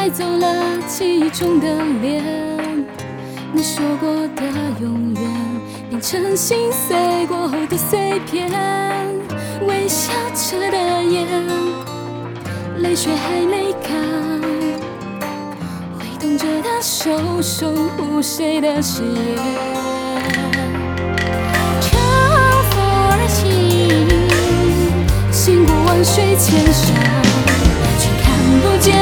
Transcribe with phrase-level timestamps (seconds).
[0.00, 1.66] 带走了记忆中的
[2.00, 2.22] 脸，
[3.52, 4.42] 你说过的
[4.80, 5.22] 永远
[5.90, 8.48] 变成心碎过后的碎片，
[9.66, 11.26] 微笑着的眼，
[12.78, 13.90] 泪水还没干，
[15.98, 19.36] 挥动着的手守护谁的誓言，
[21.80, 21.98] 乘
[22.70, 23.50] 风而行，
[25.32, 26.94] 行过万水千山。
[28.00, 28.30] 却看
[28.62, 28.94] 不见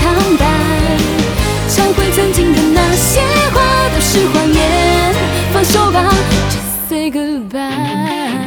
[0.00, 0.44] 坦白，
[1.68, 3.20] 忏悔曾经的那些
[3.52, 3.60] 话，
[3.94, 5.14] 都是谎言。
[5.52, 6.12] 放手吧
[6.50, 8.44] ，Just say goodbye。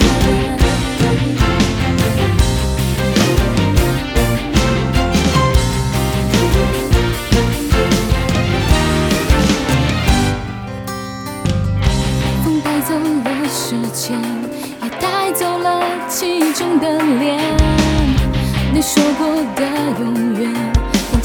[12.44, 14.18] 风带走了时间，
[14.84, 17.40] 也带走了记忆中的脸。
[18.72, 19.66] 你说过的
[20.00, 20.54] 永远，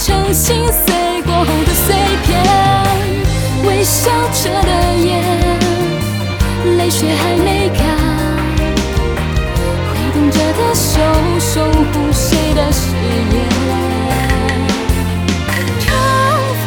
[0.06, 2.44] 成心碎过后的碎片，
[3.66, 5.24] 微笑着的眼。
[6.76, 7.80] 泪水还没干，
[9.88, 11.00] 挥动着的手
[11.40, 12.92] 守护谁的誓
[13.32, 13.34] 言？
[15.80, 15.86] 乘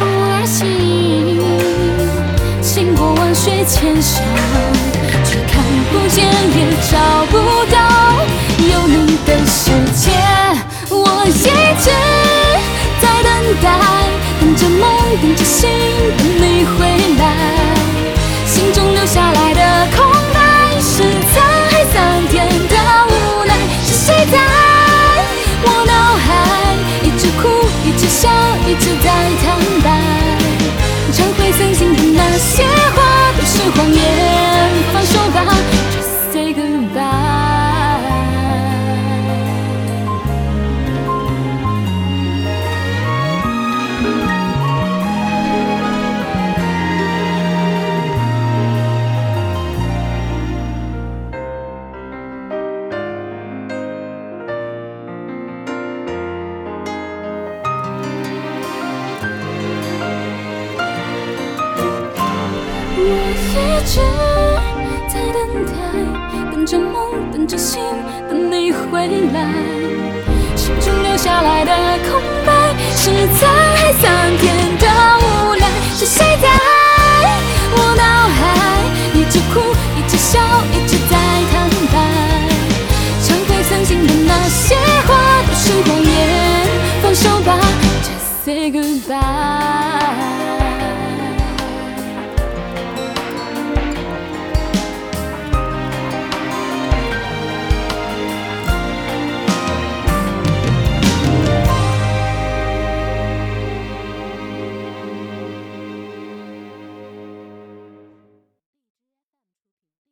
[0.32, 0.66] 而行，
[2.60, 4.20] 行过万水千山，
[14.58, 14.88] 着梦，
[15.22, 15.70] 等着心，
[63.78, 64.00] 一直
[65.06, 65.72] 在等待，
[66.50, 67.80] 等着梦，等着心，
[68.28, 69.46] 等你回来。
[70.56, 71.72] 心中留下来的
[72.10, 73.46] 空白，是沧
[73.76, 74.84] 海桑田的
[75.20, 75.68] 无奈。
[75.94, 76.48] 是谁在
[77.70, 78.02] 我脑
[78.34, 78.40] 海，
[79.14, 79.60] 一直哭，
[79.96, 80.40] 一直笑，
[80.74, 81.16] 一直在
[81.52, 81.96] 坦白。
[83.22, 84.74] 忏悔曾经的那些
[85.06, 85.08] 话，
[85.46, 86.08] 都是谎言。
[87.00, 87.56] 放手吧
[88.02, 90.37] ，Just say goodbye。